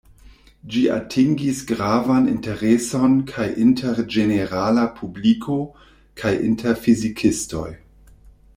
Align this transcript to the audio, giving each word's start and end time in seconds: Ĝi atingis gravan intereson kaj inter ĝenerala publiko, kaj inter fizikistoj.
Ĝi 0.75 0.79
atingis 0.93 1.59
gravan 1.71 2.29
intereson 2.31 3.13
kaj 3.33 3.45
inter 3.65 4.01
ĝenerala 4.15 4.87
publiko, 4.97 5.59
kaj 6.23 6.33
inter 6.51 6.81
fizikistoj. 6.87 7.69